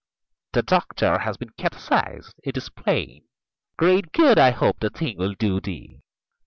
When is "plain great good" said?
2.69-4.39